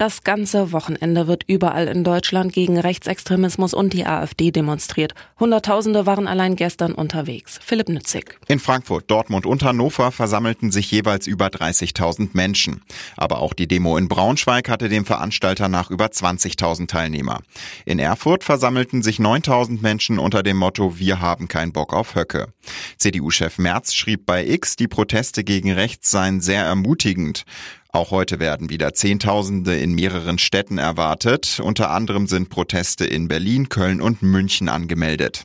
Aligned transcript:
Das 0.00 0.24
ganze 0.24 0.72
Wochenende 0.72 1.26
wird 1.26 1.44
überall 1.46 1.86
in 1.86 2.04
Deutschland 2.04 2.54
gegen 2.54 2.78
Rechtsextremismus 2.78 3.74
und 3.74 3.92
die 3.92 4.06
AfD 4.06 4.50
demonstriert. 4.50 5.12
Hunderttausende 5.38 6.06
waren 6.06 6.26
allein 6.26 6.56
gestern 6.56 6.92
unterwegs. 6.92 7.60
Philipp 7.62 7.90
Nützig. 7.90 8.38
In 8.48 8.60
Frankfurt, 8.60 9.10
Dortmund 9.10 9.44
und 9.44 9.62
Hannover 9.62 10.10
versammelten 10.10 10.70
sich 10.70 10.90
jeweils 10.90 11.26
über 11.26 11.48
30.000 11.48 12.30
Menschen. 12.32 12.80
Aber 13.18 13.42
auch 13.42 13.52
die 13.52 13.68
Demo 13.68 13.98
in 13.98 14.08
Braunschweig 14.08 14.70
hatte 14.70 14.88
dem 14.88 15.04
Veranstalter 15.04 15.68
nach 15.68 15.90
über 15.90 16.06
20.000 16.06 16.88
Teilnehmer. 16.88 17.40
In 17.84 17.98
Erfurt 17.98 18.42
versammelten 18.42 19.02
sich 19.02 19.18
9.000 19.18 19.82
Menschen 19.82 20.18
unter 20.18 20.42
dem 20.42 20.56
Motto 20.56 20.98
Wir 20.98 21.20
haben 21.20 21.46
keinen 21.46 21.74
Bock 21.74 21.92
auf 21.92 22.14
Höcke. 22.14 22.54
CDU-Chef 22.96 23.58
Merz 23.58 23.92
schrieb 23.92 24.24
bei 24.24 24.46
X, 24.46 24.76
die 24.76 24.88
Proteste 24.88 25.44
gegen 25.44 25.70
rechts 25.70 26.10
seien 26.10 26.40
sehr 26.40 26.64
ermutigend. 26.64 27.44
Auch 27.92 28.12
heute 28.12 28.38
werden 28.38 28.70
wieder 28.70 28.94
Zehntausende 28.94 29.76
in 29.76 29.94
mehreren 29.94 30.38
Städten 30.38 30.78
erwartet. 30.78 31.60
Unter 31.62 31.90
anderem 31.90 32.28
sind 32.28 32.48
Proteste 32.48 33.04
in 33.04 33.26
Berlin, 33.26 33.68
Köln 33.68 34.00
und 34.00 34.22
München 34.22 34.68
angemeldet. 34.68 35.42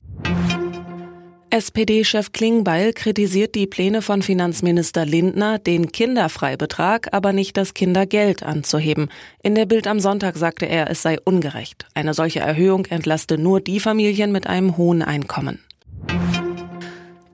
SPD-Chef 1.50 2.34
Klingbeil 2.34 2.92
kritisiert 2.92 3.56
die 3.56 3.66
Pläne 3.66 4.02
von 4.02 4.22
Finanzminister 4.22 5.06
Lindner, 5.06 5.58
den 5.58 5.92
Kinderfreibetrag, 5.92 7.14
aber 7.14 7.34
nicht 7.34 7.56
das 7.56 7.74
Kindergeld 7.74 8.44
anzuheben. 8.44 9.08
In 9.42 9.56
der 9.56 9.66
Bild 9.66 9.88
am 9.88 10.00
Sonntag 10.00 10.36
sagte 10.36 10.66
er, 10.66 10.90
es 10.90 11.02
sei 11.02 11.18
ungerecht. 11.24 11.88
Eine 11.94 12.14
solche 12.14 12.42
Erhöhung 12.42 12.86
entlaste 12.88 13.38
nur 13.38 13.62
die 13.62 13.80
Familien 13.80 14.32
mit 14.32 14.48
einem 14.48 14.76
hohen 14.76 15.02
Einkommen. 15.02 15.60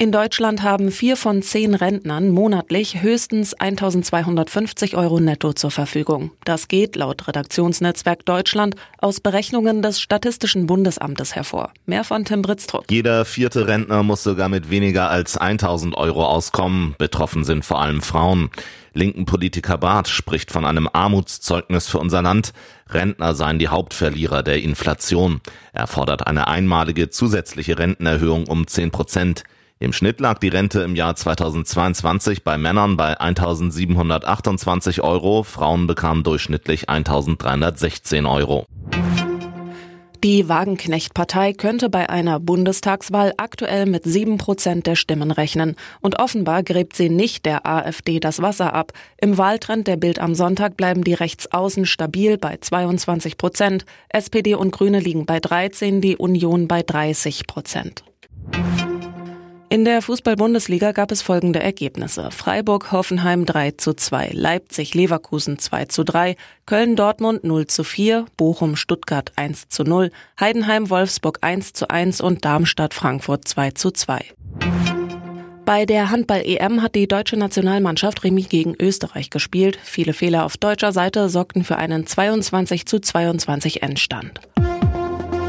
In 0.02 0.12
Deutschland 0.12 0.64
haben 0.64 0.90
vier 0.90 1.16
von 1.16 1.44
zehn 1.44 1.76
Rentnern 1.76 2.32
monatlich 2.32 3.04
höchstens 3.04 3.54
1250 3.54 4.98
Euro 4.98 5.20
netto 5.20 5.54
zur 5.54 5.70
Verfügung. 5.70 6.32
Das 6.44 6.68
geht 6.68 6.96
laut 6.96 7.28
Redaktionsnetzwerk 7.28 8.26
Deutschland 8.26 8.74
aus 8.98 9.20
Berechnungen 9.20 9.84
des 9.84 10.02
Statistischen 10.02 10.66
Bundesamtes 10.66 11.36
hervor. 11.36 11.72
Mehr 11.86 12.04
von 12.04 12.26
Tim 12.26 12.42
Britztrup. 12.42 12.86
Jeder 12.90 13.26
vierte 13.26 13.68
Rentner 13.68 14.02
muss 14.02 14.24
sogar 14.24 14.50
mit 14.50 14.72
weniger 14.72 15.12
als 15.12 15.38
1000 15.38 15.96
Euro 15.96 16.26
auskommen. 16.26 16.96
Betroffen 16.98 17.44
sind 17.44 17.64
vor 17.64 17.80
allem 17.80 18.02
Frauen. 18.02 18.50
Linken 18.96 19.26
Politiker 19.26 19.78
Barth 19.78 20.08
spricht 20.08 20.50
von 20.50 20.66
einem 20.66 20.90
Armutszeugnis 20.92 21.88
für 21.88 22.00
unser 22.00 22.24
Land. 22.24 22.54
Rentner 22.90 23.36
seien 23.36 23.60
die 23.60 23.68
Hauptverlierer 23.68 24.42
der 24.42 24.64
Inflation. 24.64 25.42
Er 25.74 25.86
fordert 25.86 26.26
eine 26.26 26.48
einmalige 26.48 27.12
zusätzliche 27.12 27.78
Rentenerhöhung 27.78 28.48
um 28.48 28.66
10 28.66 28.90
Prozent. 28.90 29.44
Im 29.82 29.94
Schnitt 29.94 30.20
lag 30.20 30.38
die 30.38 30.50
Rente 30.50 30.82
im 30.82 30.96
Jahr 30.96 31.16
2022 31.16 32.44
bei 32.44 32.60
Männern 32.60 32.98
bei 32.98 33.20
1.728 33.20 35.02
Euro, 35.02 35.42
Frauen 35.42 35.88
bekamen 35.88 36.22
durchschnittlich 36.22 36.88
1.316 36.88 38.32
Euro. 38.32 38.68
Die 40.24 40.48
Wagenknecht-Partei 40.48 41.54
könnte 41.54 41.90
bei 41.90 42.12
einer 42.12 42.40
Bundestagswahl 42.40 43.34
aktuell 43.38 43.88
mit 43.88 44.04
sieben 44.04 44.38
Prozent 44.38 44.86
der 44.86 44.96
Stimmen 44.96 45.32
rechnen. 45.32 45.76
Und 46.00 46.20
offenbar 46.20 46.62
gräbt 46.62 46.96
sie 46.96 47.10
nicht 47.10 47.48
der 47.48 47.66
AfD 47.66 48.20
das 48.20 48.40
Wasser 48.40 48.76
ab. 48.76 48.92
Im 49.20 49.40
Wahltrend 49.40 49.88
der 49.88 49.98
Bild 49.98 50.20
am 50.20 50.36
Sonntag 50.36 50.78
bleiben 50.78 51.04
die 51.04 51.16
Rechtsaußen 51.16 51.88
stabil 51.88 52.38
bei 52.38 52.58
22 52.62 53.36
Prozent. 53.36 53.86
SPD 54.10 54.54
und 54.54 54.70
Grüne 54.70 55.00
liegen 55.00 55.26
bei 55.26 55.40
13, 55.40 56.02
die 56.02 56.18
Union 56.18 56.68
bei 56.68 56.84
30 56.84 57.48
Prozent. 57.48 58.04
In 59.72 59.86
der 59.86 60.02
Fußball-Bundesliga 60.02 60.92
gab 60.92 61.14
es 61.14 61.22
folgende 61.22 61.62
Ergebnisse. 61.62 62.30
Freiburg, 62.32 62.92
Hoffenheim 62.92 63.46
3 63.46 63.72
zu 63.72 63.94
2, 63.94 64.32
Leipzig, 64.34 64.94
Leverkusen 64.96 65.60
2 65.60 65.86
zu 65.86 66.04
3, 66.04 66.36
Köln, 66.66 66.98
Dortmund 66.98 67.46
0 67.46 67.68
zu 67.68 67.86
4, 67.86 68.26
Bochum, 68.36 68.76
Stuttgart 68.76 69.32
1 69.38 69.70
zu 69.70 69.86
0, 69.86 70.12
Heidenheim, 70.38 70.90
Wolfsburg 70.90 71.38
1 71.40 71.72
zu 71.72 71.90
1 71.90 72.20
und 72.20 72.44
Darmstadt, 72.44 72.94
Frankfurt 72.94 73.48
2 73.48 73.72
zu 73.72 73.92
2. 73.92 74.26
Bei 75.64 75.86
der 75.86 76.10
Handball-EM 76.10 76.82
hat 76.82 76.96
die 76.96 77.08
deutsche 77.08 77.38
Nationalmannschaft 77.38 78.26
Remis 78.26 78.50
gegen 78.50 78.76
Österreich 78.78 79.30
gespielt. 79.30 79.80
Viele 79.82 80.12
Fehler 80.12 80.44
auf 80.44 80.58
deutscher 80.58 80.92
Seite 80.92 81.30
sorgten 81.30 81.64
für 81.64 81.78
einen 81.78 82.06
22 82.06 82.86
zu 82.86 83.00
22 83.00 83.82
Endstand. 83.84 84.42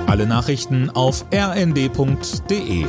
Alle 0.06 0.28
Nachrichten 0.28 0.90
auf 0.90 1.24
rnd.de 1.34 2.86